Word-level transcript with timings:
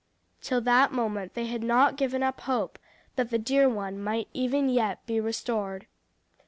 Till 0.41 0.61
that 0.61 0.91
moment 0.91 1.35
they 1.35 1.45
had 1.45 1.61
not 1.61 1.95
given 1.95 2.23
up 2.23 2.41
hope 2.41 2.79
that 3.17 3.29
the 3.29 3.37
dear 3.37 3.69
one 3.69 3.99
might 3.99 4.29
even 4.33 4.67
yet 4.67 5.05
be 5.05 5.19
restored. 5.19 5.85